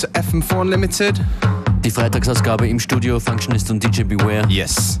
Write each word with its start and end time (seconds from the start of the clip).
to 0.00 0.06
FM4 0.08 0.60
Unlimited. 0.60 1.20
Die 1.84 1.90
Freitagsausgabe 1.90 2.68
im 2.68 2.78
Studio, 2.78 3.18
Functionist 3.18 3.70
und 3.70 3.82
DJ 3.82 4.04
Beware. 4.04 4.46
Yes. 4.48 5.00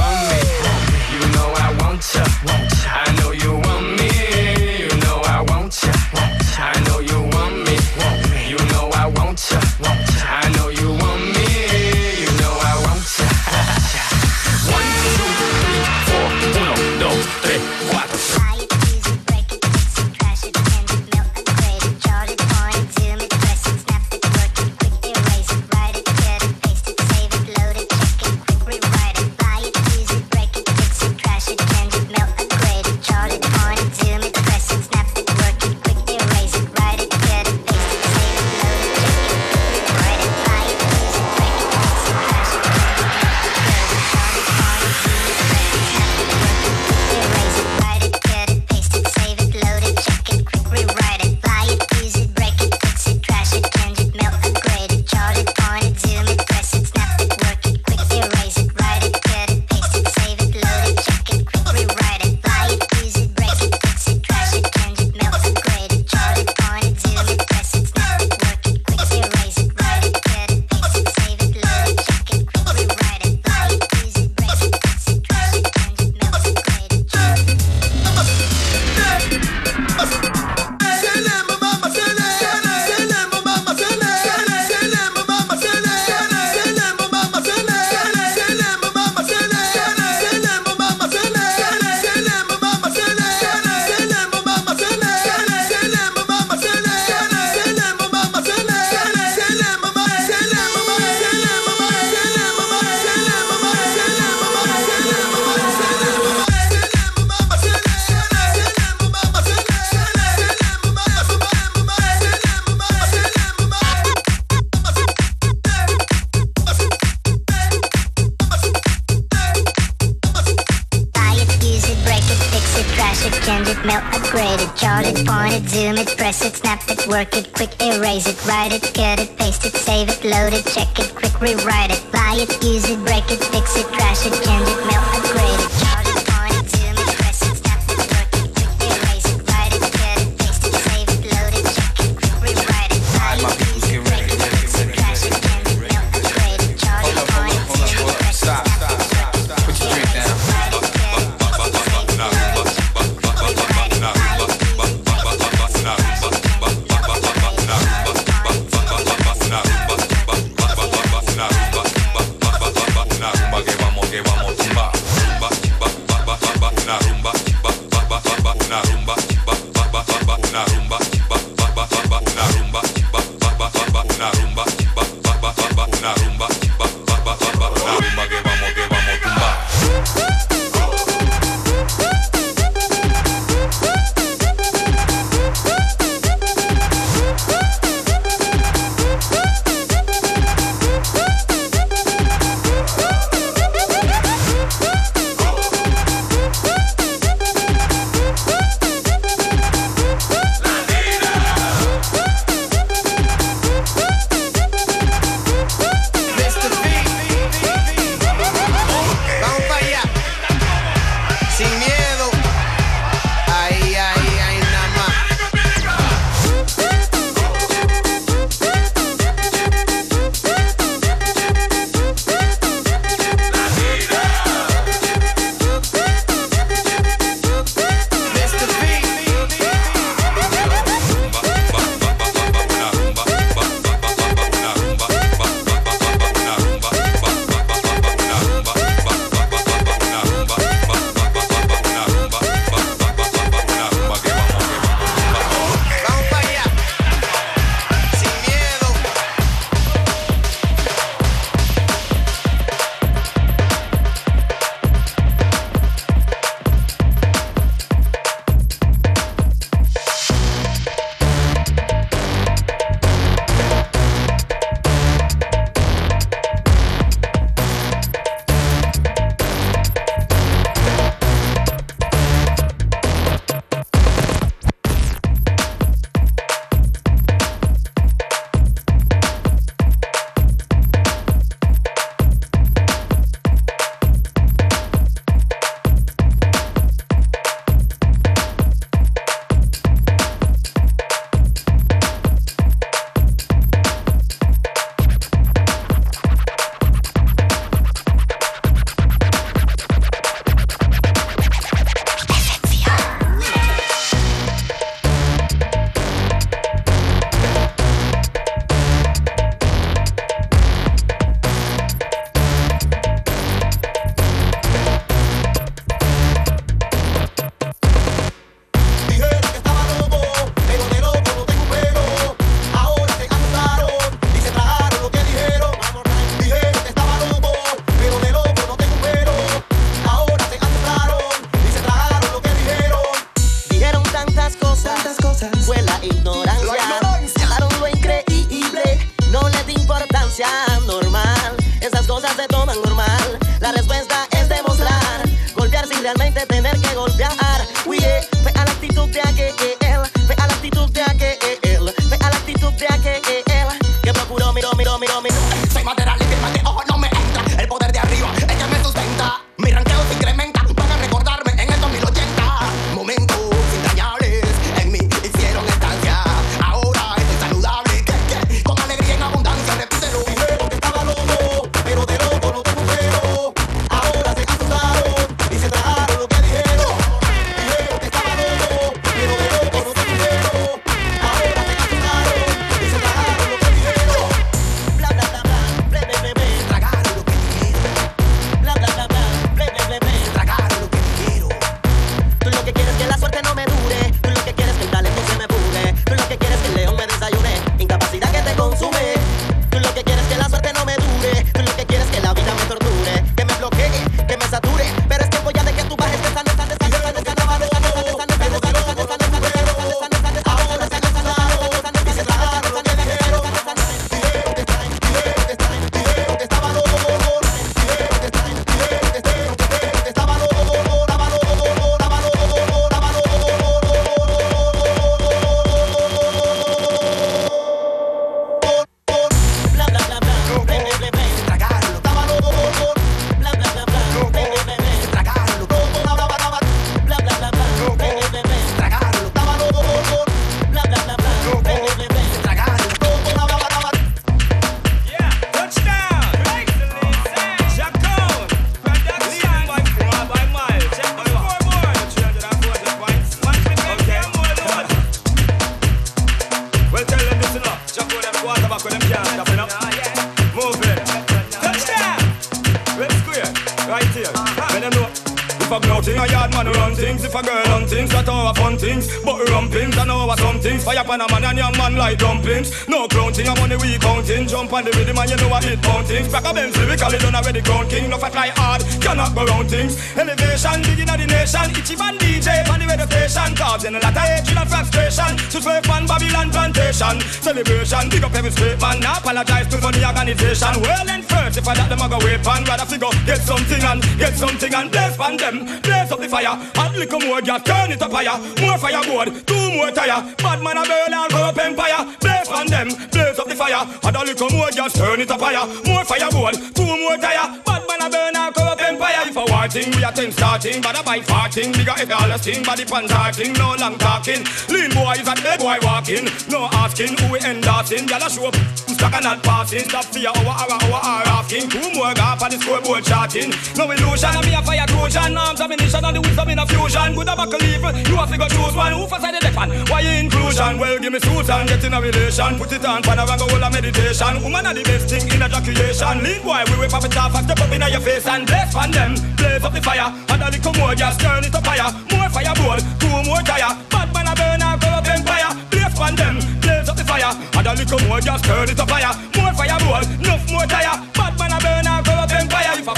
Things. 469.01 469.23
But 469.23 469.47
rumpings, 469.47 469.97
I 469.97 470.05
know 470.05 470.25
what 470.25 470.39
some 470.39 470.59
things. 470.59 470.83
Fire 470.83 471.03
pan 471.03 471.21
a 471.21 471.27
man 471.29 471.43
and 471.43 471.57
young 471.57 471.77
man 471.77 471.95
like 471.95 472.19
dumplings. 472.19 472.87
No 472.87 473.07
I'm 473.11 473.57
on 473.57 473.69
the 473.69 473.77
week 473.77 474.01
counting. 474.01 474.47
Jump 474.47 474.73
on 474.73 474.83
the 474.83 474.91
rhythm 474.91 475.17
and 475.17 475.29
you 475.29 475.37
know 475.37 475.49
what 475.49 475.65
it 475.65 475.79
things. 476.05 476.27
Back 476.31 476.45
a 476.45 476.53
Benz 476.53 476.77
lyrically 476.77 477.17
done 477.17 477.35
already 477.35 477.61
ground 477.61 477.89
king. 477.89 478.09
No 478.09 478.17
fat 478.17 478.31
fly 478.31 478.49
hard, 478.55 478.81
cannot 479.01 479.33
go 479.33 479.45
round 479.45 479.69
things. 479.69 479.97
Elevation, 480.17 480.81
digging 480.81 481.09
at 481.09 481.17
the 481.17 481.27
nation. 481.27 481.67
Itchy 481.71 481.95
van 481.95 482.17
DJ, 482.17 482.67
on 482.69 482.79
the 482.79 482.85
radio 482.85 483.05
station. 483.05 483.55
Causing 483.55 483.95
a 483.95 483.99
lot 483.99 484.15
of 484.15 484.21
hatred 484.21 484.57
and 484.57 484.69
frustration. 484.69 485.31
To 485.51 485.57
slave 485.61 485.89
on 485.89 486.05
Babylon 486.05 486.49
plantation. 486.51 487.15
Celebration, 487.41 488.09
big 488.09 488.23
up 488.23 488.35
every 488.35 488.51
straight 488.51 488.79
man. 488.81 488.99
Now 488.99 489.17
apologize 489.17 489.67
to 489.71 489.77
the 489.77 489.89
organization. 490.05 490.73
Well 490.81 491.09
and 491.09 491.25
first, 491.25 491.57
if 491.57 491.67
I 491.67 491.73
let 491.73 491.89
them 491.89 492.01
a 492.01 492.07
go 492.09 492.19
wait 492.21 492.43
pan, 492.43 492.63
rather 492.65 492.85
figure 492.85 493.11
get 493.25 493.41
something 493.41 493.81
and 493.81 494.01
get 494.19 494.33
something 494.35 494.73
and 494.73 494.91
blaze 494.91 495.17
pan 495.17 495.37
them. 495.37 495.55
Blaze 495.81 496.11
up 496.11 496.19
the 496.19 496.29
fire. 496.29 496.55
Add 496.75 496.95
little 496.95 497.21
more 497.21 497.41
gas, 497.41 497.63
turn 497.63 497.91
it 497.91 498.01
up 498.01 498.11
higher. 498.11 498.37
More 498.61 498.77
fireboard, 498.91 499.47
two 499.47 499.73
more 499.75 499.91
tire. 499.91 500.21
Bad 500.37 500.61
man 500.61 500.77
a 500.77 500.83
burn 500.83 501.13
and 501.13 501.33
up 501.33 501.57
empire. 501.57 502.05
Blaze 502.19 502.47
pan 502.47 502.67
them, 502.67 502.87
blaze 503.11 503.39
up 503.39 503.47
the 503.47 503.55
fire. 503.55 503.87
Add 504.03 504.15
a 504.15 504.23
little 504.23 504.49
more 504.49 504.71
gas, 504.71 504.93
turn 504.93 505.21
it 505.21 505.31
up 505.31 505.39
higher. 505.39 505.65
More 505.85 506.03
fireboard, 506.03 506.55
two 506.75 506.85
more 506.85 507.17
tire. 507.17 507.61
Bad 507.65 507.83
man 507.87 508.01
a 508.01 508.09
burn 508.09 508.35
and 508.51 508.55
go 508.55 508.71
up 508.71 508.81
empire. 508.81 509.23
If 509.27 509.37
a 509.37 509.45
war 509.45 509.67
thing, 509.67 509.91
we 509.95 510.03
a 510.03 510.11
ten 510.11 510.31
starting. 510.31 510.81
But 510.81 510.99
a 510.99 511.03
by 511.03 511.19
farting, 511.19 511.73
bigger 511.73 511.95
if 511.97 512.11
all 512.11 512.31
a 512.31 512.37
sting. 512.37 512.63
Body 512.63 512.85
pan 512.85 513.07
talking, 513.07 513.53
no 513.53 513.75
long 513.79 513.97
talking. 513.97 514.43
Lean 514.69 514.91
boy 514.91 515.15
is 515.19 515.27
a 515.27 515.35
dead 515.35 515.59
boy 515.59 515.77
walking. 515.81 516.25
No 516.49 516.67
asking 516.71 517.17
who 517.17 517.31
we 517.31 517.39
endorsing. 517.39 518.07
Y'all 518.07 518.23
a 518.23 518.29
show 518.29 518.47
up, 518.47 518.55
stuck 518.87 519.13
and 519.13 519.23
not 519.23 519.43
passing. 519.43 519.87
Stop 519.87 520.05
fear, 520.05 520.29
our, 520.29 520.45
our, 520.45 520.71
our, 520.71 521.01
our 521.01 521.23
asking. 521.39 521.69
Two 521.69 521.87
more 521.95 522.13
gap 522.13 522.41
on 522.41 522.51
the 522.51 522.57
scoreboard 522.57 523.03
charting. 523.03 523.53
No 523.77 523.89
illusion, 523.91 524.35
me 524.43 524.53
a 524.53 524.61
fire 524.61 524.87
crucian. 524.87 525.37
Arms 525.37 525.61
ammunition 525.61 526.03
and 526.03 526.15
the 526.15 526.21
wisdom 526.21 526.49
in 526.49 526.59
a 526.59 526.65
fusion. 526.65 527.15
Good 527.15 527.29
a 527.29 527.35
buckle 527.35 527.63
evil, 527.63 527.95
you 527.95 528.15
have 528.15 528.31
to 528.31 528.37
go 528.37 528.47
choose 528.47 528.75
one. 528.75 528.93
Who 528.93 529.07
for 529.07 529.19
side 529.19 529.35
the 529.35 529.39
deck 529.39 529.53
fan? 529.53 529.69
Why 529.87 530.01
inclusion? 530.01 530.77
Well, 530.77 530.99
give 530.99 531.13
me 531.13 531.19
suits 531.19 531.49
and 531.49 531.67
get 531.69 531.83
in 531.83 531.93
a 531.93 532.01
relation. 532.01 532.57
Put 532.57 532.71
it 532.71 532.85
on, 532.85 533.01
pan 533.03 533.19
around, 533.19 533.39
go 533.39 533.45
all 533.47 533.63
a 533.63 533.69
meditation. 533.69 534.41
Woman 534.43 534.65
are 534.65 534.73
the 534.73 534.83
best 534.83 535.07
thing 535.09 535.27
in 535.29 535.41
a 535.41 535.47
ejaculation. 535.51 536.23
Lean 536.23 536.41
boy, 536.41 536.63
we 536.71 536.79
whip 536.79 536.93
up 536.93 537.03
it 537.03 537.17
off, 537.17 537.35
step 537.43 537.59
up 537.59 537.71
in 537.71 537.81
your 537.81 538.01
face 538.01 538.27
and 538.27 538.40
bless 538.45 538.75
on 538.75 538.91
them. 538.91 539.15
Blaze 539.37 539.63
up 539.63 539.73
the 539.73 539.81
fire, 539.81 540.09
and 540.29 540.41
a 540.43 540.49
little 540.49 540.73
more, 540.79 540.95
just 540.95 541.19
turn 541.19 541.43
it 541.43 541.53
up 541.55 541.65
higher. 541.65 541.89
More 542.11 542.29
fireball, 542.29 542.79
two 542.99 543.17
more 543.27 543.43
tire. 543.43 543.73
Bad 543.89 544.07
man 544.13 544.27
a 544.27 544.33
burn 544.35 544.61
and 544.61 544.81
go 544.81 544.87
up 544.87 545.07
empire. 545.07 545.51
Blaze 545.71 545.99
on 545.99 546.15
them, 546.15 546.35
blaze 546.61 546.89
up 546.89 546.95
the 546.95 547.03
fire, 547.03 547.33
and 547.57 547.67
a 547.67 547.73
little 547.73 547.99
more, 548.07 548.21
just 548.21 548.43
turn 548.45 548.69
it 548.69 548.79
up 548.79 548.89
higher. 548.89 549.13
More 549.37 549.53
fireball, 549.53 550.03
enough 550.05 550.45
more 550.51 550.65
tire. 550.65 550.95
Bad 551.13 551.33
man 551.39 551.51
a 551.51 551.59
burn 551.59 551.87
and 551.87 552.05
go 552.05 552.13
up 552.13 552.31
empire. 552.31 552.73
If 552.79 552.87
a 552.87 552.93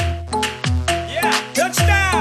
yeah, 1.10 1.32
touchdown, 1.54 2.13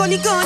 alcohólico. 0.00 0.39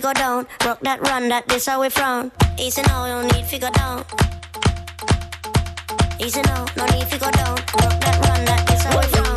No 0.00 0.10
need 0.10 0.14
figure 0.14 0.14
down. 0.14 0.46
Rock 0.64 0.80
that 0.82 1.00
run, 1.02 1.28
that 1.28 1.48
this 1.48 1.66
how 1.66 1.80
we 1.80 1.88
frown. 1.88 2.30
Easy 2.58 2.82
now, 2.82 3.06
don't 3.06 3.32
need 3.32 3.44
figure 3.46 3.70
down. 3.70 4.04
Easy 6.20 6.42
now, 6.42 6.66
no 6.76 6.86
need 6.86 7.08
figure 7.08 7.30
down. 7.32 7.56
Rock 7.56 8.00
that 8.00 8.18
run, 8.28 8.44
that 8.44 8.66
this 8.68 8.82
how 8.84 8.98
we 8.98 9.06
frown. 9.06 9.27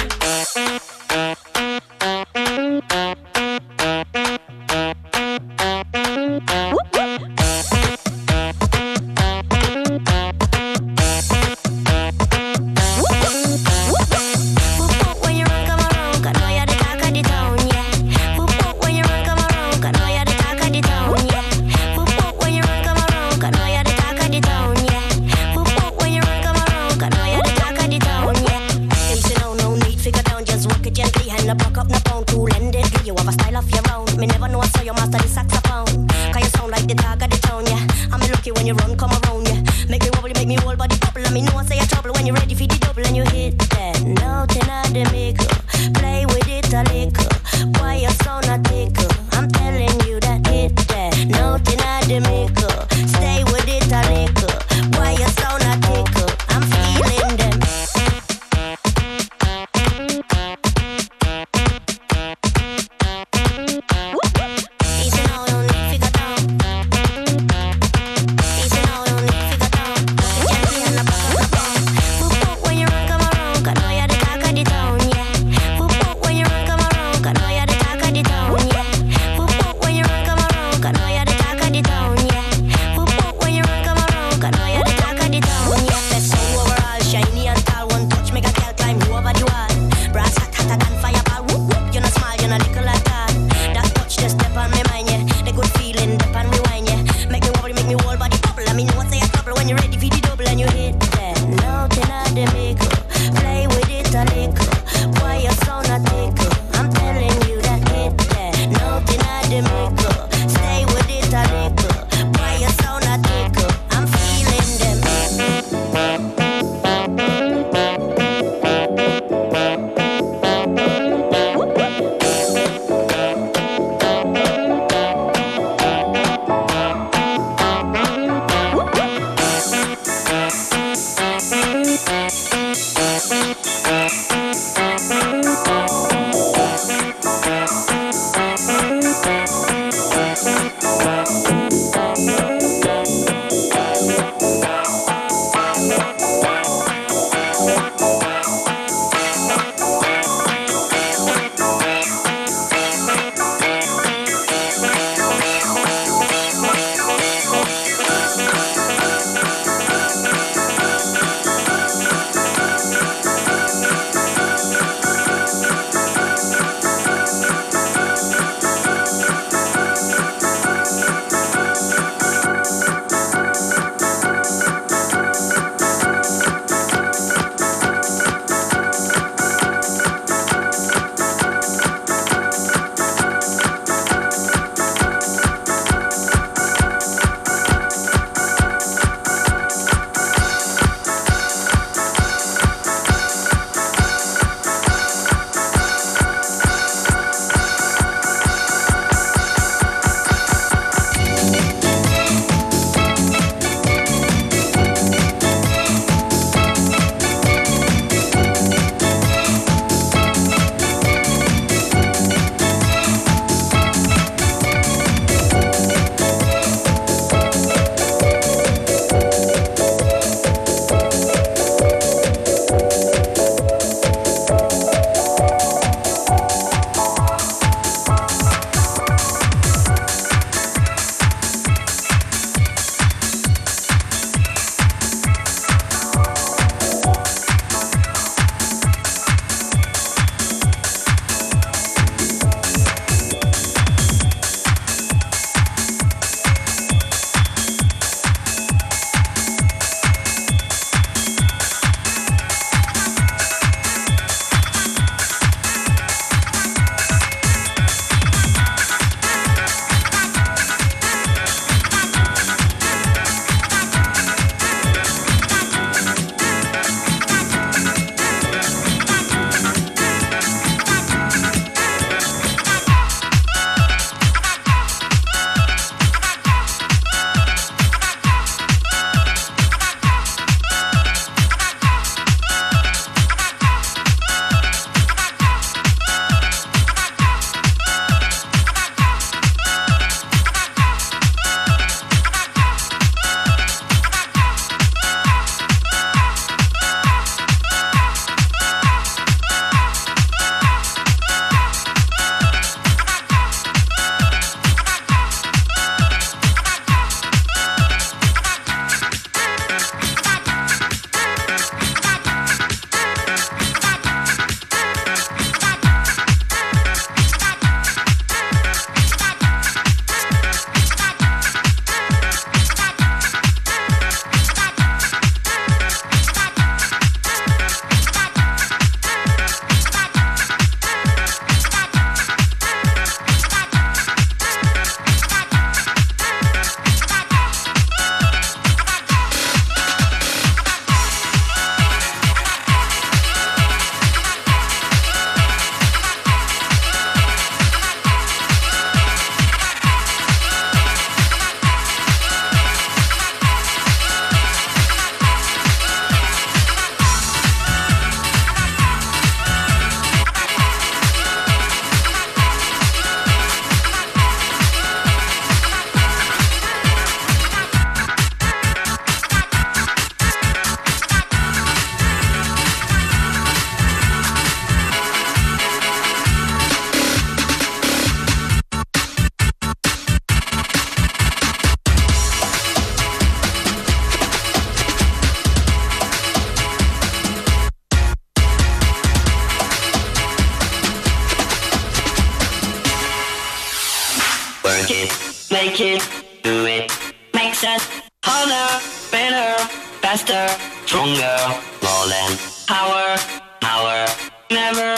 It, 394.92 395.12
make 395.52 395.80
it, 395.80 396.02
do 396.44 396.66
it. 396.66 396.92
Makes 397.34 397.64
us 397.64 397.88
harder, 398.24 398.84
better, 399.12 399.58
faster, 400.02 400.48
stronger. 400.86 401.38
More 401.82 402.08
than 402.08 402.38
power, 402.68 403.18
power. 403.62 404.06
Never, 404.50 404.98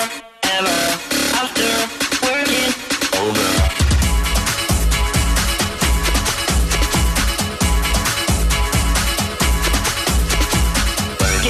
ever. 0.57 0.79
After 1.41 1.69
work 2.25 2.49
it 2.49 2.73
over. 3.21 3.49
Work 11.21 11.45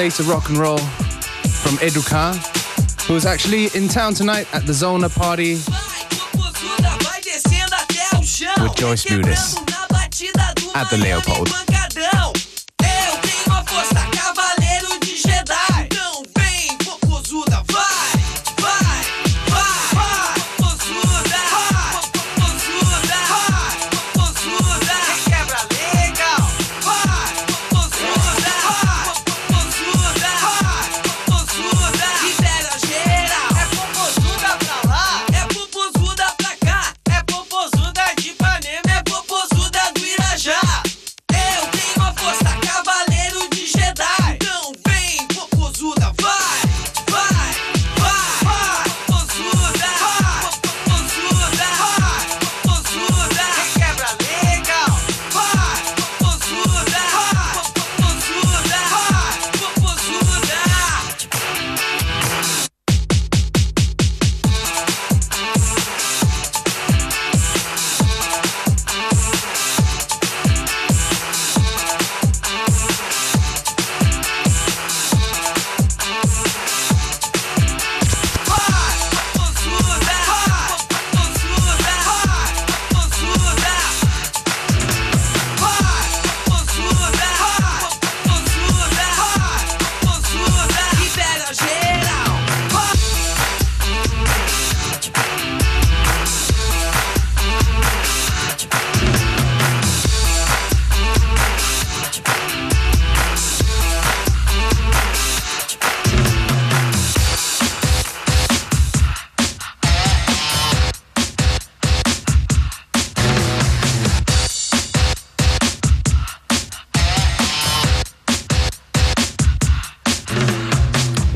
State 0.00 0.20
of 0.20 0.28
Rock 0.30 0.48
and 0.48 0.56
Roll 0.56 0.78
from 0.78 1.76
Educar, 1.76 2.34
who 3.06 3.16
is 3.16 3.26
actually 3.26 3.66
in 3.74 3.86
town 3.86 4.14
tonight 4.14 4.46
at 4.54 4.64
the 4.64 4.72
Zona 4.72 5.10
party. 5.10 5.56
With 8.62 8.76
Joyce 8.76 9.04
do 9.04 9.20
At 10.74 10.88
the 10.88 10.96
Leopold. 10.96 11.69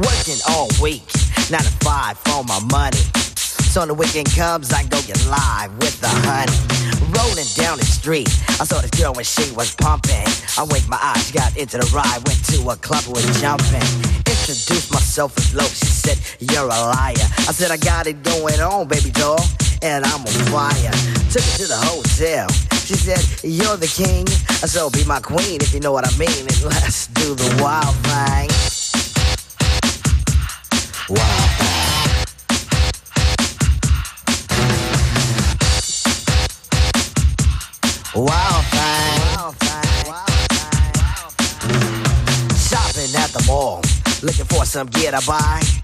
Working 0.05 0.41
all 0.51 0.69
week, 0.83 1.03
nine 1.51 1.65
to 1.65 1.75
five 1.81 2.19
for 2.19 2.45
my 2.45 2.61
money. 2.71 3.01
So 3.73 3.81
when 3.81 3.89
the 3.89 3.95
weekend 3.95 4.31
comes, 4.37 4.73
I 4.73 4.85
go 4.85 5.01
get 5.03 5.19
live 5.27 5.73
with 5.79 5.99
the 6.01 6.13
honey. 6.29 6.53
Rolling 7.17 7.49
down 7.57 7.79
the 7.79 7.85
street, 7.85 8.29
I 8.61 8.65
saw 8.65 8.81
this 8.81 8.91
girl 8.91 9.15
when 9.15 9.25
she 9.25 9.51
was 9.53 9.75
pumping. 9.75 10.29
I 10.59 10.63
winked 10.69 10.89
my 10.89 10.99
eyes, 11.01 11.33
got 11.33 11.57
into 11.57 11.79
the 11.79 11.89
ride, 11.91 12.21
went 12.29 12.39
to 12.53 12.61
a 12.69 12.77
club 12.77 13.05
with 13.09 13.25
jumping. 13.41 13.83
Introduced 14.29 14.93
myself 14.93 15.37
as 15.39 15.55
low, 15.55 15.65
she 15.65 15.89
said, 15.89 16.19
You're 16.39 16.67
a 16.67 16.79
liar. 16.93 17.27
I 17.49 17.53
said, 17.57 17.71
I 17.71 17.79
got 17.79 18.07
it 18.07 18.23
going 18.23 18.61
on, 18.61 18.87
baby 18.89 19.11
doll, 19.11 19.41
and 19.81 20.05
I'm 20.05 20.21
on 20.21 20.39
fire. 20.53 20.93
Took 21.33 21.43
her 21.43 21.57
to 21.65 21.67
the 21.67 21.81
hotel. 21.81 22.49
She 22.85 22.95
said, 22.95 23.25
You're 23.43 23.77
the 23.77 23.89
king, 23.89 24.29
I 24.61 24.69
so 24.69 24.91
be 24.91 25.05
my 25.05 25.21
queen 25.21 25.63
if 25.63 25.73
you 25.73 25.81
know 25.81 25.93
what 25.93 26.07
I 26.07 26.13
mean, 26.19 26.45
and 26.45 26.63
let's 26.63 27.07
do 27.09 27.35
the 27.35 27.49
wild 27.63 27.97
thing. 28.05 28.74
Thing. 31.15 31.55
Wild 38.15 38.65
thing. 38.67 39.55
Shopping 42.57 43.15
at 43.17 43.31
the 43.33 43.45
mall, 43.47 43.81
looking 44.23 44.45
for 44.47 44.65
some 44.65 44.89
gear 44.89 45.13
to 45.13 45.27
buy. 45.27 45.84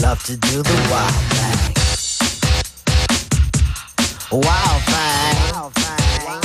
She 0.00 0.06
loved 0.06 0.24
to 0.26 0.36
do 0.38 0.62
the 0.62 0.88
wild 0.90 1.12
thing. 1.28 1.76
Wild 4.32 4.82
thing. 4.88 6.40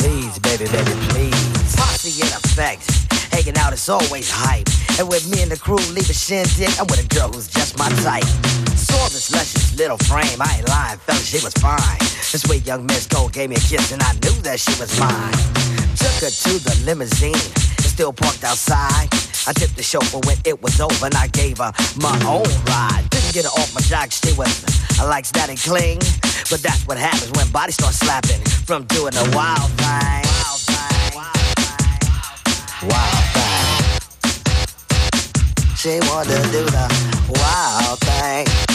Please, 0.00 0.38
baby, 0.40 0.64
baby, 0.72 0.90
please. 1.06 1.76
Posse 1.76 2.20
in 2.20 2.26
effect. 2.26 2.90
Hanging 3.32 3.56
out 3.58 3.72
is 3.72 3.88
always 3.88 4.28
hype. 4.28 4.66
And 4.98 5.08
with 5.08 5.30
me 5.30 5.40
and 5.40 5.52
the 5.52 5.56
crew 5.56 5.76
leave 5.94 6.10
a 6.10 6.12
shindig, 6.12 6.68
I'm 6.80 6.86
with 6.88 7.04
a 7.04 7.06
girl 7.14 7.28
who's 7.28 7.46
just 7.46 7.78
my 7.78 7.88
type. 8.02 8.24
Saw 8.74 9.06
this 9.10 9.30
luscious 9.30 9.78
little 9.78 9.98
frame. 9.98 10.42
I 10.42 10.56
ain't 10.58 10.68
lying, 10.68 10.98
fella, 10.98 11.20
she 11.20 11.38
was 11.44 11.54
fine. 11.54 11.98
This 12.32 12.42
sweet 12.42 12.66
young 12.66 12.86
Miss 12.86 13.06
Cole 13.06 13.28
gave 13.28 13.50
me 13.50 13.56
a 13.56 13.60
kiss, 13.60 13.92
and 13.92 14.02
I 14.02 14.14
knew 14.14 14.34
that 14.42 14.58
she 14.58 14.74
was 14.80 14.90
mine. 14.98 15.38
Took 15.94 16.26
her 16.26 16.30
to 16.30 16.58
the 16.58 16.82
limousine. 16.84 17.69
Was 17.90 17.94
still 17.94 18.12
parked 18.12 18.44
outside. 18.44 19.08
I 19.46 19.52
tipped 19.52 19.76
the 19.76 19.82
chauffeur 19.82 20.20
when 20.26 20.36
it 20.44 20.62
was 20.62 20.80
over 20.80 21.06
and 21.06 21.14
I 21.14 21.26
gave 21.28 21.58
her 21.58 21.72
my 21.96 22.16
own 22.26 22.46
ride. 22.66 23.04
Didn't 23.10 23.32
get 23.32 23.44
her 23.44 23.50
off 23.50 23.74
my 23.74 23.80
jock, 23.80 24.12
stay 24.12 24.32
with 24.36 24.52
I 25.00 25.04
like 25.04 25.26
and 25.48 25.58
cling. 25.58 25.98
But 26.50 26.62
that's 26.62 26.86
what 26.86 26.98
happens 26.98 27.30
when 27.36 27.50
bodies 27.50 27.74
start 27.74 27.94
slapping 27.94 28.40
from 28.66 28.84
doing 28.86 29.14
a 29.16 29.24
wild 29.34 29.70
thing. 29.80 30.24
Wild 30.34 30.60
thing. 30.68 31.14
Wild 32.90 33.24
thing. 33.34 33.76
She 35.76 36.00
wanted 36.08 36.42
to 36.42 36.50
do 36.52 36.64
the 36.64 36.86
wild 37.38 37.98
thing. 38.00 38.69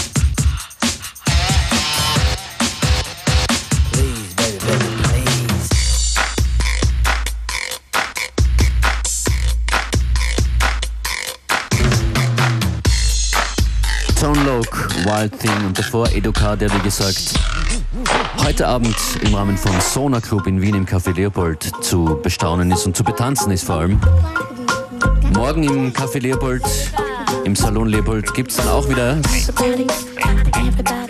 Loke, 14.55 14.87
Wild 15.03 15.37
Thing 15.37 15.65
und 15.65 15.77
davor 15.77 16.07
Educar, 16.13 16.55
der 16.55 16.73
wie 16.73 16.79
gesagt 16.79 17.33
heute 18.41 18.65
Abend 18.65 18.95
im 19.21 19.35
Rahmen 19.35 19.57
vom 19.57 19.73
Sona 19.81 20.21
Club 20.21 20.47
in 20.47 20.61
Wien 20.61 20.75
im 20.75 20.85
Café 20.85 21.13
Leopold 21.13 21.69
zu 21.81 22.17
bestaunen 22.23 22.71
ist 22.71 22.85
und 22.85 22.95
zu 22.95 23.03
betanzen 23.03 23.51
ist 23.51 23.65
vor 23.65 23.75
allem. 23.75 23.99
Morgen 25.33 25.63
im 25.63 25.91
Café 25.91 26.19
Leopold, 26.21 26.63
im 27.43 27.53
Salon 27.53 27.89
Leopold 27.89 28.33
gibt 28.33 28.51
es 28.51 28.57
dann 28.57 28.69
auch 28.69 28.87
wieder 28.87 29.17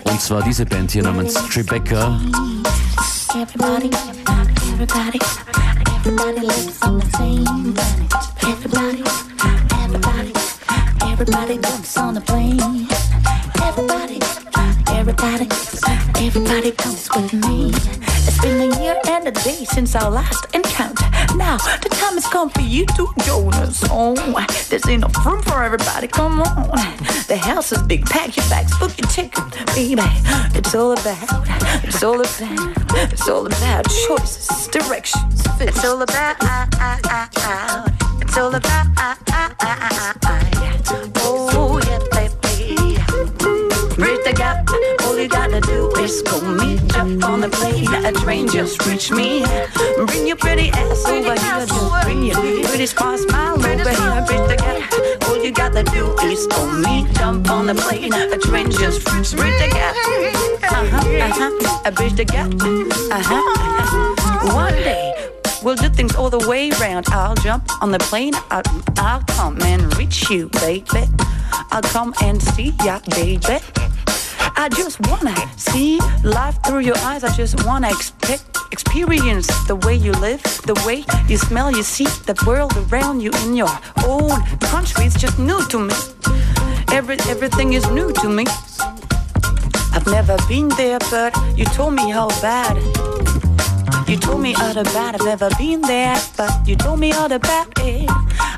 und 0.05 0.21
zwar 0.21 0.41
diese 0.41 0.65
Band 0.65 0.89
hier 0.89 1.03
namens 1.03 1.35
Tribeca. 1.35 2.19
Everybody 11.15 11.53
jumps 11.53 11.97
on 11.97 12.15
the 12.15 12.21
plane. 12.21 12.94
Everybody, 13.67 14.19
everybody, 14.89 15.47
everybody 16.23 16.71
comes 16.71 17.09
with 17.15 17.33
me. 17.33 17.71
It's 18.27 18.39
been 18.39 18.71
a 18.71 18.81
year 18.81 18.95
and 19.07 19.27
a 19.27 19.31
day 19.31 19.65
since 19.65 19.95
our 19.95 20.09
last 20.11 20.45
encounter. 20.53 21.05
Now 21.35 21.57
the 21.57 21.89
time 21.89 22.13
has 22.13 22.27
come 22.27 22.49
for 22.51 22.61
you 22.61 22.85
to 22.85 23.07
join 23.25 23.53
us. 23.55 23.83
Oh, 23.89 24.15
there's 24.69 24.87
enough 24.87 25.25
room 25.25 25.41
for 25.41 25.63
everybody. 25.63 26.07
Come 26.07 26.41
on, 26.41 26.69
the 27.27 27.37
house 27.41 27.71
is 27.71 27.81
big. 27.81 28.05
Pack 28.05 28.37
your 28.37 28.47
bags, 28.49 28.77
book 28.77 28.97
your 28.97 29.09
ticket, 29.09 29.43
baby. 29.73 30.01
It's 30.53 30.75
all 30.75 30.93
about, 30.93 31.83
it's 31.83 32.03
all 32.03 32.21
about, 32.21 33.11
it's 33.11 33.27
all 33.27 33.47
about 33.47 33.89
choices, 34.07 34.67
directions. 34.67 35.43
It's 35.59 35.83
all 35.83 36.01
about, 36.01 36.35
uh, 36.41 36.67
uh, 36.79 37.27
uh, 37.35 37.89
it's 38.21 38.37
all 38.37 38.53
about, 38.53 38.85
gotta 45.61 45.71
do 45.71 45.91
is 46.01 46.21
call 46.21 46.41
me. 46.41 46.77
Jump 46.87 47.23
on 47.23 47.41
the 47.41 47.49
plane. 47.49 47.87
A 48.05 48.11
train 48.11 48.47
just 48.47 48.85
reach 48.85 49.11
me. 49.11 49.45
Bring 50.05 50.27
your 50.27 50.35
pretty 50.35 50.69
ass 50.69 51.05
over 51.05 51.35
here. 51.39 51.65
Just 51.65 52.03
bring 52.03 52.23
your 52.23 52.35
pretty 52.67 52.85
smart 52.85 53.19
smile 53.19 53.55
over 53.55 53.89
here. 53.89 54.25
Bridge 54.25 54.47
the 54.49 54.57
gap. 54.57 55.29
All 55.29 55.43
you 55.43 55.51
gotta 55.51 55.83
do 55.83 56.17
is 56.23 56.47
call 56.47 56.67
me. 56.67 57.07
Jump 57.13 57.49
on 57.49 57.67
the 57.67 57.75
plane. 57.75 58.13
A 58.13 58.37
train 58.37 58.69
just 58.69 58.99
reach. 59.11 59.31
Bridge 59.35 59.59
the 59.61 59.69
gap. 59.71 59.95
Uh 60.63 60.85
huh. 60.91 61.07
Uh 61.23 61.31
huh. 61.33 61.81
A 61.85 61.91
bridge 61.91 62.15
the 62.15 62.25
gap. 62.25 62.51
Uh 62.51 63.23
huh. 63.23 63.41
Uh-huh. 63.81 64.55
One 64.55 64.73
day. 64.73 65.13
We'll 65.63 65.75
do 65.75 65.89
things 65.89 66.15
all 66.15 66.29
the 66.29 66.45
way 66.49 66.69
round. 66.81 67.07
I'll 67.09 67.35
jump 67.35 67.63
on 67.81 67.91
the 67.91 67.99
plane. 67.99 68.33
I'll, 68.51 68.61
I'll 68.97 69.23
come 69.23 69.61
and 69.61 69.95
reach 69.97 70.29
you, 70.29 70.49
baby. 70.61 71.05
I'll 71.71 71.81
come 71.81 72.13
and 72.21 72.41
see 72.41 72.73
ya, 72.83 72.99
baby. 73.15 73.59
I 74.57 74.69
just 74.69 74.99
wanna 75.09 75.35
see 75.57 75.99
life 76.23 76.57
through 76.65 76.79
your 76.79 76.97
eyes. 76.99 77.23
I 77.23 77.35
just 77.35 77.65
wanna 77.65 77.89
expect, 77.89 78.45
experience 78.71 79.47
the 79.67 79.75
way 79.75 79.95
you 79.95 80.11
live, 80.13 80.41
the 80.65 80.81
way 80.85 81.03
you 81.27 81.37
smell, 81.37 81.71
you 81.71 81.83
see 81.83 82.05
the 82.25 82.41
world 82.47 82.73
around 82.89 83.21
you 83.21 83.31
in 83.43 83.55
your 83.55 83.69
own 84.05 84.41
country. 84.59 85.05
It's 85.05 85.19
just 85.19 85.37
new 85.39 85.63
to 85.67 85.79
me. 85.79 85.93
Every, 86.91 87.17
everything 87.27 87.73
is 87.73 87.89
new 87.91 88.13
to 88.13 88.29
me. 88.29 88.45
I've 89.93 90.07
never 90.07 90.37
been 90.47 90.69
there, 90.69 90.99
but 91.11 91.35
you 91.57 91.65
told 91.65 91.93
me 91.93 92.09
how 92.11 92.29
bad. 92.41 92.75
You 94.07 94.17
told 94.17 94.41
me 94.41 94.53
all 94.55 94.77
about. 94.77 95.15
I've 95.15 95.25
never 95.25 95.49
been 95.57 95.81
there, 95.81 96.15
but 96.37 96.67
you 96.67 96.75
told 96.75 96.99
me 96.99 97.11
all 97.11 97.31
about 97.31 97.67
it. 97.79 98.07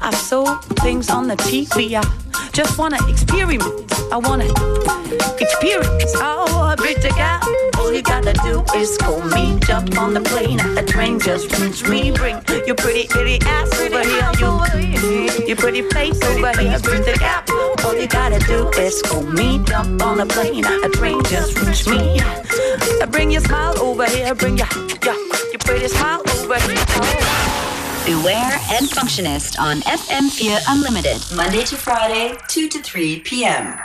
I 0.01 0.11
saw 0.13 0.59
things 0.83 1.09
on 1.09 1.27
the 1.27 1.35
TV. 1.35 1.95
I 1.95 2.03
just 2.51 2.77
wanna 2.77 2.97
experiment. 3.07 3.63
I 4.11 4.17
wanna 4.17 4.45
experience. 5.39 6.11
Oh, 6.15 6.73
bridge 6.77 7.01
the 7.01 7.09
gap. 7.09 7.43
All 7.77 7.93
you 7.93 8.01
gotta 8.01 8.33
do 8.43 8.63
is 8.75 8.97
call 8.97 9.21
me. 9.21 9.57
Jump 9.61 9.97
on 9.97 10.13
the 10.13 10.21
plane. 10.21 10.59
A 10.77 10.83
train 10.83 11.17
just 11.19 11.57
reach 11.59 11.87
me. 11.87 12.11
Bring 12.11 12.41
your 12.65 12.75
pretty, 12.75 13.07
pretty 13.07 13.39
ass 13.45 13.71
over 13.79 14.03
here. 14.03 14.31
You, 14.39 15.45
your 15.47 15.55
pretty 15.55 15.83
face 15.83 16.21
over 16.23 16.51
here. 16.59 16.79
Bridge 16.79 17.05
the 17.05 17.15
gap. 17.19 17.49
All 17.85 17.95
you 17.95 18.07
gotta 18.07 18.39
do 18.39 18.67
is 18.79 19.01
call 19.01 19.23
me. 19.23 19.63
Jump 19.63 20.01
on 20.03 20.17
the 20.17 20.25
plane. 20.25 20.65
A 20.65 20.89
train 20.89 21.23
just 21.23 21.57
reach 21.61 21.87
me. 21.87 22.19
Bring 23.11 23.31
your 23.31 23.41
smile 23.41 23.79
over 23.79 24.05
here. 24.05 24.35
Bring 24.35 24.57
your, 24.57 24.67
your, 25.05 25.36
your 25.57 25.73
pretty 25.73 25.87
smile 25.87 26.21
over. 26.39 26.55
Beware 28.05 28.59
and 28.71 28.87
Functionist 28.89 29.59
on 29.59 29.81
FM4 29.81 30.59
Unlimited, 30.69 31.21
Monday 31.35 31.63
to 31.63 31.75
Friday, 31.75 32.37
2 32.47 32.69
to 32.69 32.81
3 32.81 33.19
p.m. 33.21 33.77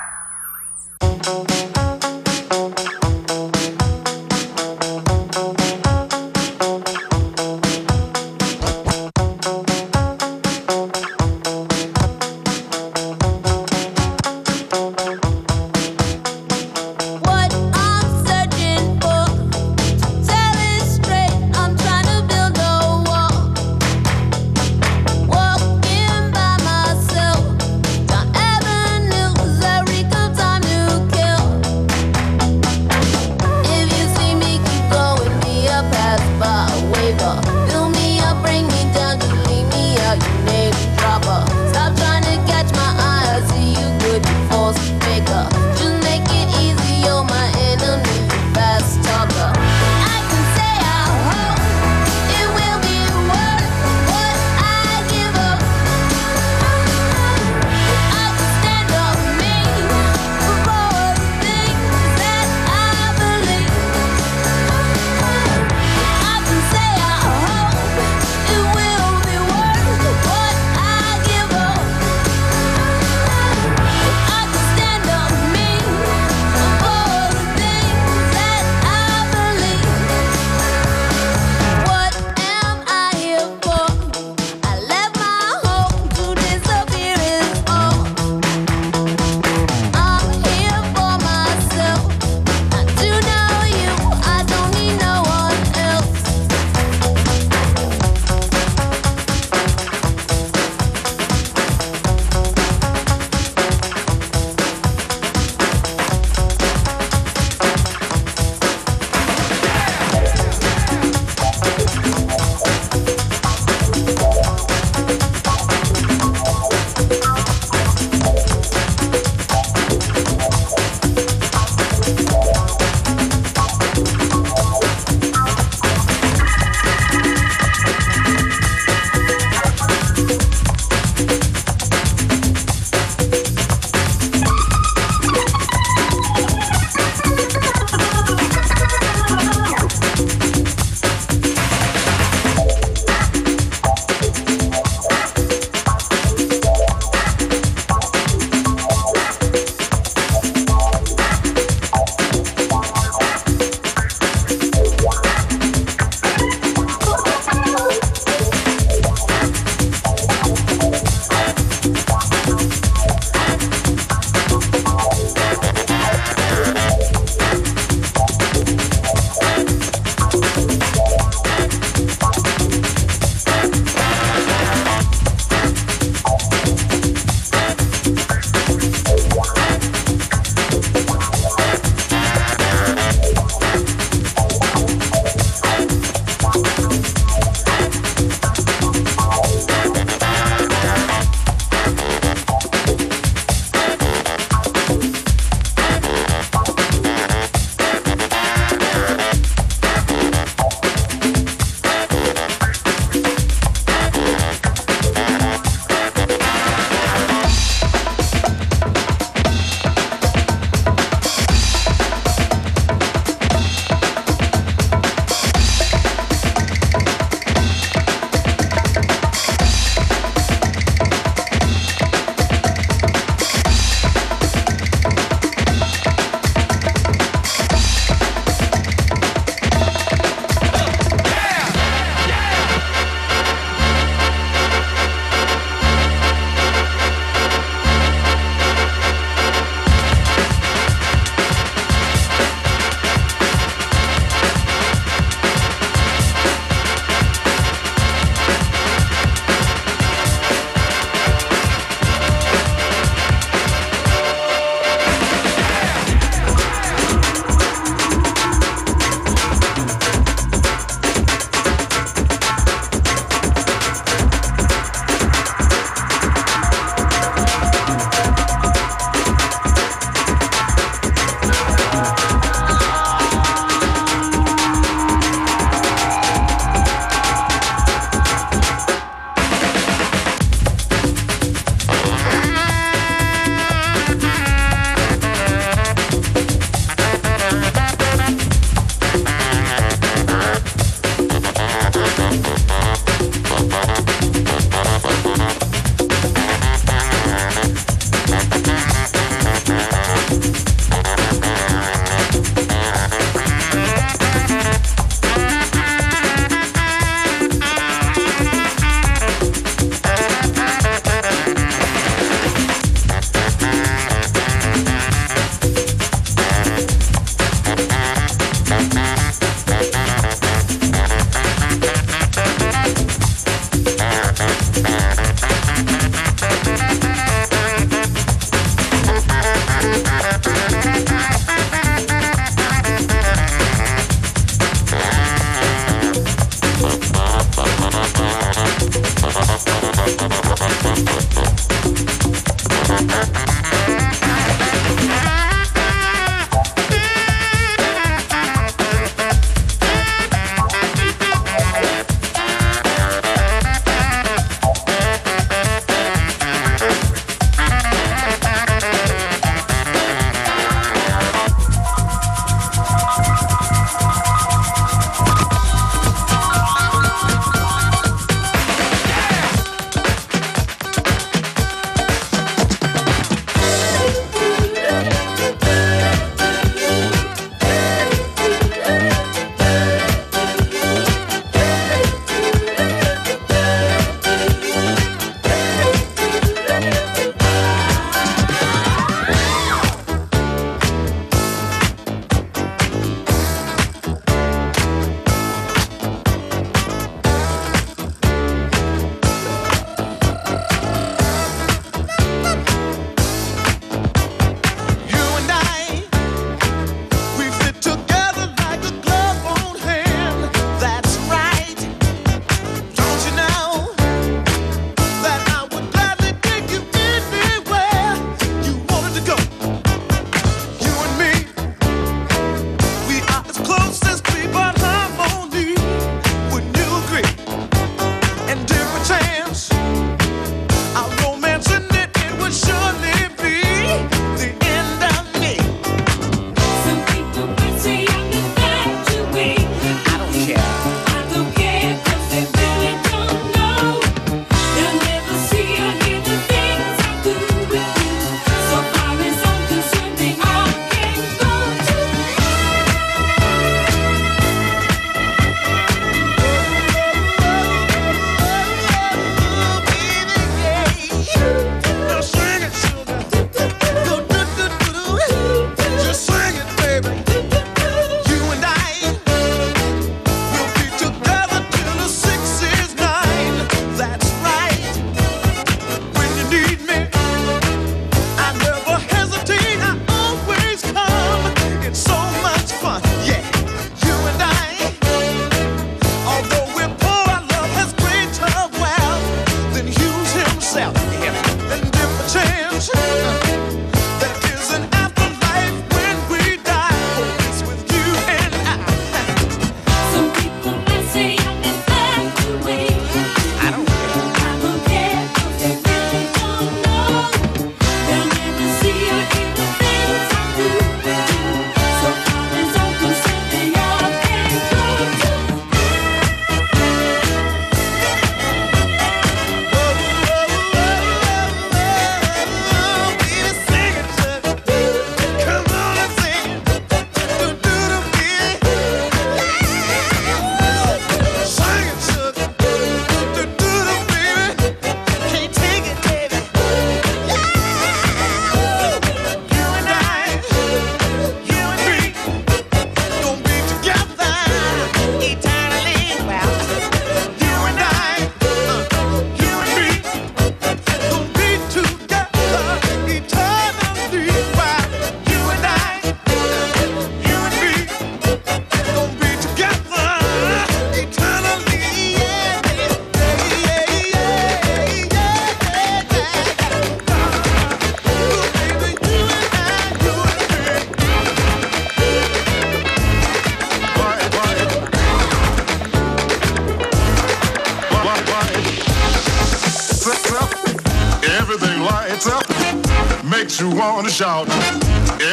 shout. 584.22 584.48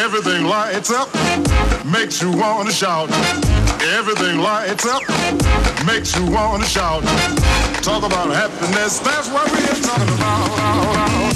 Everything 0.03 0.45
lights 0.45 0.89
up, 0.89 1.13
makes 1.85 2.23
you 2.23 2.31
wanna 2.31 2.71
shout. 2.71 3.11
Everything 3.97 4.39
lights 4.39 4.87
up, 4.87 5.03
makes 5.85 6.15
you 6.17 6.25
wanna 6.25 6.65
shout. 6.65 7.03
Talk 7.83 8.03
about 8.03 8.33
happiness, 8.33 8.97
that's 8.97 9.29
what 9.29 9.45
we're 9.51 9.79
talking 9.83 10.11
about. 10.15 11.28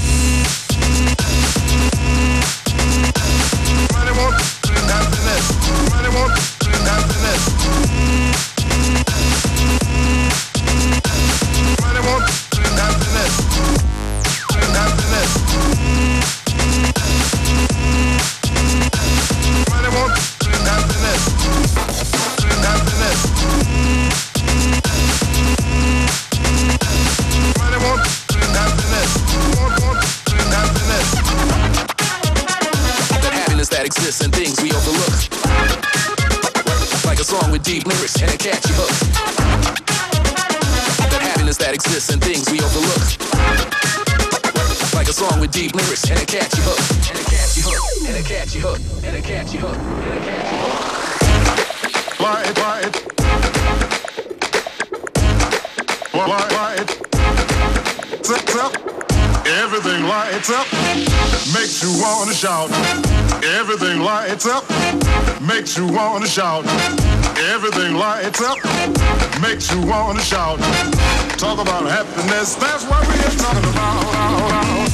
That 42.08 42.20
things 42.22 42.50
we 42.52 42.60
overlook. 42.60 43.04
Like 44.94 45.08
a 45.08 45.14
song 45.14 45.40
with 45.40 45.52
deep 45.52 45.74
lyrics 45.74 46.10
and 46.10 46.20
a 46.20 46.26
catchy 46.26 46.62
hook. 46.62 46.80
And 47.10 47.20
a 47.20 47.24
catchy 47.30 47.62
hook. 47.62 47.80
And 48.08 48.18
a 48.18 48.24
catchy 48.24 48.60
hook. 48.60 48.80
And 49.04 49.16
a 49.16 49.22
catchy 49.22 49.58
hook. 49.58 49.78
And 49.78 50.14
a 50.14 50.26
catchy 50.26 50.58
hook. 50.62 50.90
Light, 52.20 52.58
light. 52.60 52.94
Light, 56.14 56.52
light. 56.54 57.04
Lights 58.54 58.56
up. 58.56 58.94
Everything 59.46 60.04
lights 60.04 60.50
up, 60.50 60.68
makes 61.54 61.82
you 61.82 61.90
wanna 62.00 62.34
shout. 62.34 62.70
Everything 63.44 64.00
lights 64.00 64.46
up, 64.46 64.64
makes 65.42 65.76
you 65.76 65.88
wanna 65.88 66.28
shout. 66.28 66.66
Everything 67.52 67.96
lights 67.96 68.42
up, 68.42 68.58
makes 69.42 69.72
you 69.72 69.82
wanna 69.88 70.22
shout. 70.22 70.60
Talk 71.44 71.60
about 71.60 71.84
happiness, 71.84 72.56
that's 72.56 72.86
what 72.86 73.06
we're 73.06 73.38
talking 73.38 73.70
about. 73.70 74.93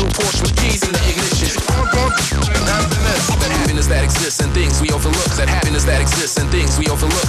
little 0.00 0.24
Porsche 0.24 0.42
with 0.42 0.56
keys 0.56 0.82
in 0.82 0.92
the 0.92 1.02
ignition. 1.08 1.62
Oh, 1.68 1.84
happiness. 2.64 3.28
happiness 3.52 3.86
that 3.86 4.04
exists 4.04 4.40
and 4.40 4.52
things 4.52 4.80
we 4.80 4.88
overlook. 4.90 5.28
That 5.36 5.48
happiness 5.48 5.84
that 5.84 6.00
exists 6.00 6.38
and 6.38 6.48
things 6.50 6.78
we 6.78 6.88
overlook. 6.88 7.28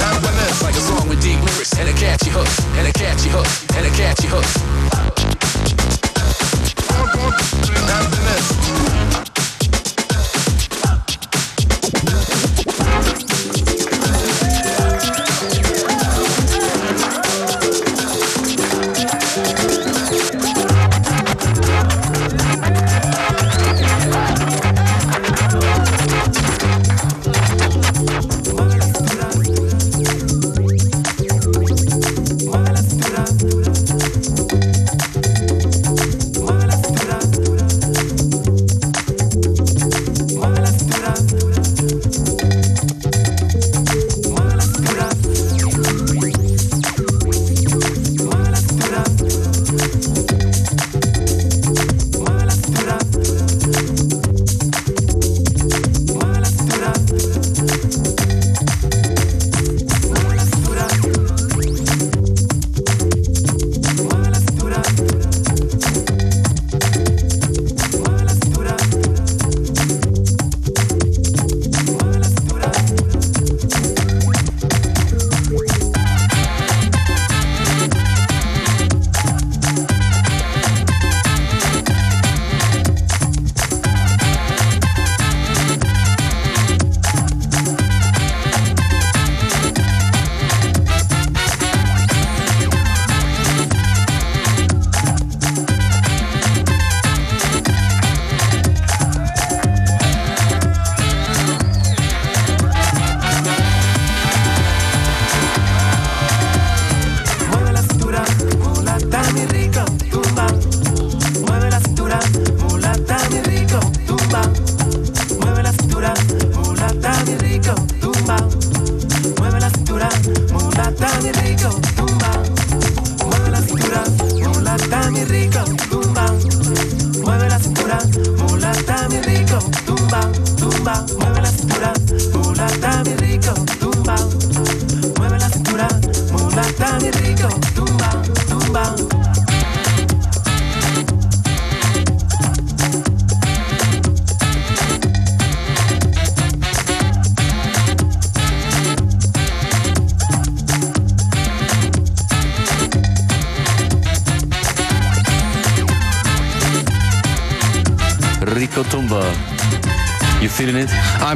Happiness 0.00 0.62
like 0.62 0.74
a 0.74 0.80
song 0.80 1.08
with 1.08 1.20
deep 1.20 1.40
lyrics 1.40 1.76
and 1.78 1.88
a 1.88 1.92
catchy 1.92 2.30
hook 2.30 2.48
and 2.78 2.88
a 2.88 2.92
catchy 2.92 3.28
hook 3.28 3.48
and 3.76 3.84
a 3.84 3.90
catchy 3.90 4.28
hook. 4.28 4.46
Oh, 6.88 7.30
happiness. 7.92 8.93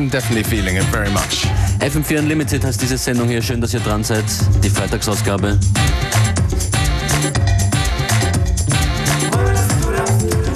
I'm 0.08 0.12
definitely 0.12 0.44
feeling 0.44 0.76
it 0.76 0.84
very 0.84 1.10
much. 1.10 1.44
FM4 1.80 2.20
Unlimited 2.20 2.64
heißt 2.64 2.80
diese 2.80 2.96
Sendung 2.96 3.28
hier. 3.28 3.42
Schön, 3.42 3.60
dass 3.60 3.74
ihr 3.74 3.80
dran 3.80 4.02
seid. 4.02 4.24
Die 4.64 4.70
Freitagsausgabe. 4.70 5.58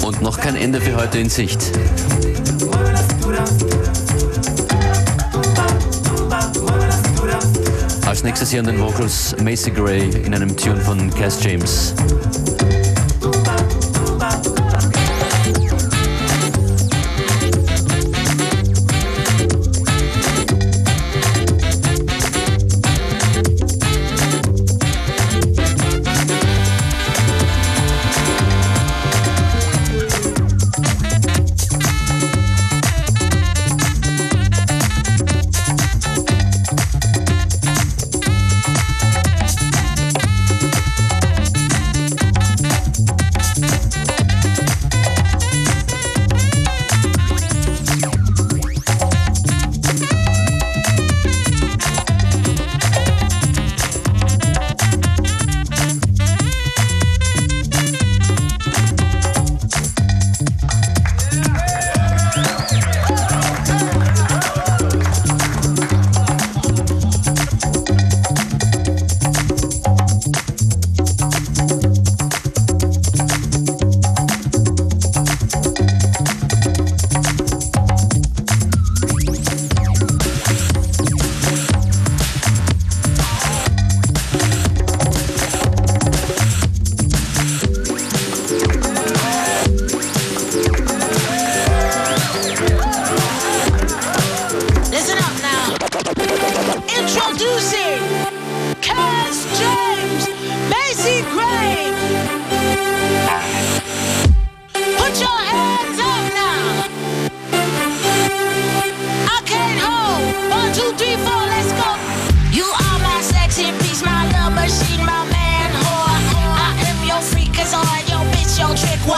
Und 0.03 0.21
noch 0.23 0.39
kein 0.39 0.55
Ende 0.55 0.81
für 0.81 0.95
heute 0.95 1.19
in 1.19 1.29
Sicht. 1.29 1.59
Als 8.07 8.23
nächstes 8.23 8.49
hier 8.49 8.61
an 8.61 8.65
den 8.65 8.79
Vocals 8.79 9.35
Macy 9.43 9.69
Gray 9.69 10.09
in 10.25 10.33
einem 10.33 10.57
Tune 10.57 10.81
von 10.81 11.13
Cass 11.13 11.37
James. 11.43 11.93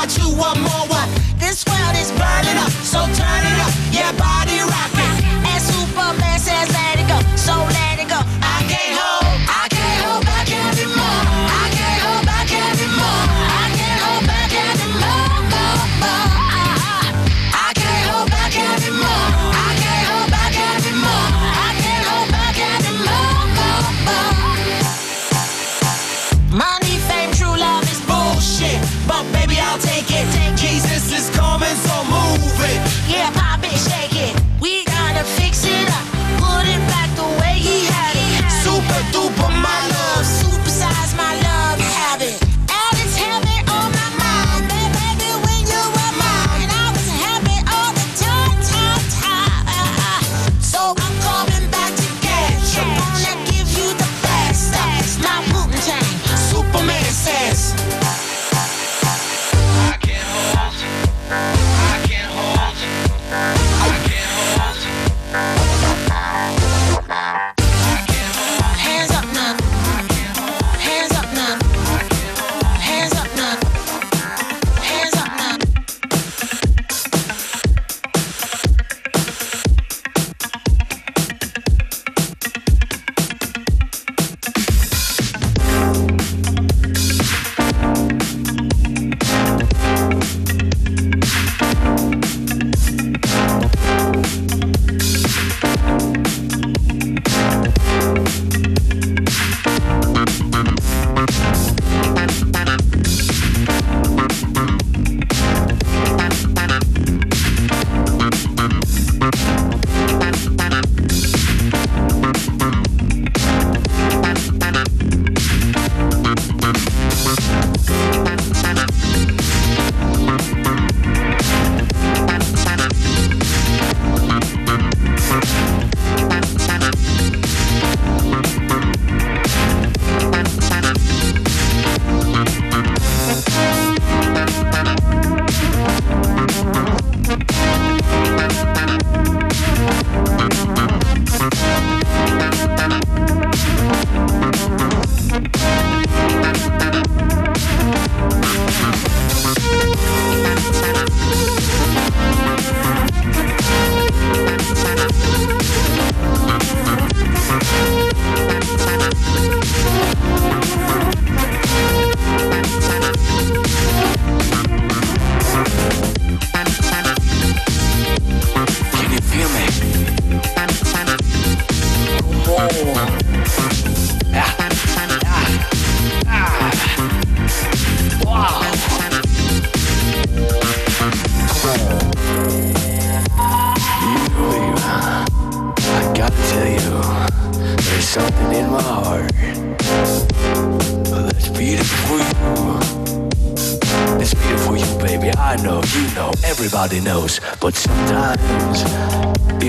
want 0.05 0.17
you 0.19 0.37
want 0.37 0.59
more. 0.59 0.85
What? 0.87 1.09
This 1.39 1.65
world 1.65 1.95
is 1.97 2.11
burning 2.11 2.57
up, 2.57 2.69
so 2.85 2.99
turn 2.99 3.41
it 3.43 3.59
up. 3.59 3.73
Yeah, 3.91 4.11
body. 4.11 4.44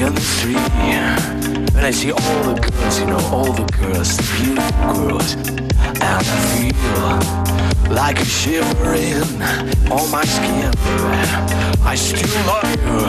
In 0.00 0.14
the 0.14 0.20
street, 0.20 0.56
when 1.74 1.84
I 1.84 1.90
see 1.90 2.12
all 2.12 2.42
the 2.42 2.60
girls, 2.60 2.98
you 3.00 3.06
know, 3.06 3.18
all 3.32 3.52
the 3.52 3.64
girls, 3.78 4.16
the 4.16 4.22
beautiful 4.36 4.94
girls, 4.94 5.34
and 5.34 6.02
I 6.02 6.22
feel 6.52 7.94
like 7.94 8.20
a 8.20 8.24
shivering 8.24 9.42
on 9.90 10.10
my 10.10 10.24
skin. 10.24 10.72
I 11.82 11.94
still 11.94 12.28
love 12.46 12.70
you, 12.84 13.06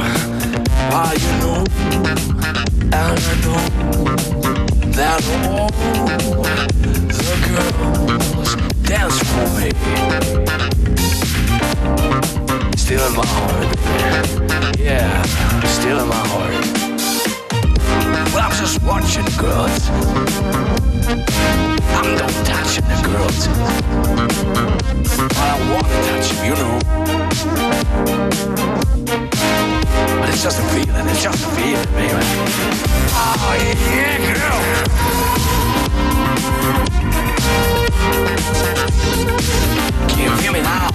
why 0.91 1.13
you 1.23 1.33
know, 1.41 1.63
and 2.81 2.95
I 2.95 3.35
know 3.43 3.61
that 4.91 5.21
all 5.45 5.69
the 7.17 7.35
girls 7.47 8.51
dance 8.83 9.17
for 9.29 9.47
me. 9.59 9.71
Still 12.87 13.05
in 13.05 13.15
my 13.17 13.25
heart, 13.25 13.67
yeah, 14.79 15.21
still 15.65 15.99
in 15.99 16.07
my 16.07 16.15
heart. 16.15 16.53
Well, 18.33 18.43
I'm 18.47 18.55
just 18.55 18.81
watching 18.81 19.27
girls. 19.35 19.89
I'm 21.97 22.15
not 22.15 22.31
touching 22.47 22.87
the 22.87 22.95
girls. 23.03 23.47
But 25.17 25.35
I 25.35 25.53
wanna 25.69 25.99
touch 26.07 26.27
them, 26.31 26.39
you 26.47 26.55
know. 26.55 26.79
But 30.21 30.27
it's 30.29 30.41
just 30.43 30.57
a 30.57 30.61
feeling, 30.71 31.07
it's 31.09 31.21
just 31.21 31.43
a 31.43 31.45
feeling, 31.57 31.91
baby. 31.91 32.23
Oh, 33.11 33.51
yeah, 33.91 34.15
girl. 34.33 34.59
Can 40.09 40.19
me 40.53 40.61
now? 40.61 40.89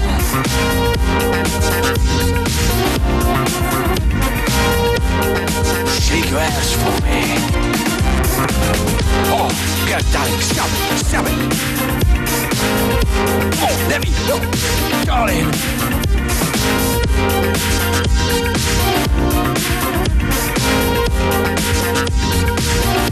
Shake 6.00 6.30
your 6.30 6.40
ass 6.40 6.72
for 6.80 6.94
me. 7.04 7.20
Oh, 9.34 9.48
stop 10.00 10.28
it, 10.28 10.98
stop 10.98 11.26
it. 11.26 11.32
Oh, 13.64 13.74
let 13.88 14.00
me 14.02 14.10
darling. 15.04 15.48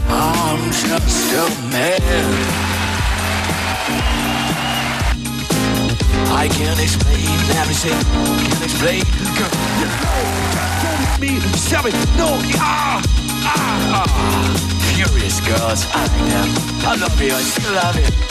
I'm 0.09 0.71
just 0.71 1.33
a 1.33 1.49
man. 1.71 2.70
I 6.33 6.47
can't 6.47 6.79
explain 6.79 7.27
everything. 7.59 7.91
Can't 7.91 8.63
explain, 8.63 9.03
girl. 9.37 9.51
You 9.79 9.87
know, 9.87 10.41
don't 10.83 11.19
me 11.19 11.39
stop 11.57 11.85
it. 11.85 11.93
No, 12.17 12.39
ah, 12.57 13.01
ah, 13.43 14.05
ah. 14.05 14.93
Furious 14.95 15.39
girls, 15.41 15.85
I 15.93 16.05
am. 16.39 16.49
I 16.87 16.95
love 16.95 17.21
you. 17.21 17.33
I 17.33 17.41
still 17.41 17.73
love 17.73 17.95
you. 17.97 18.30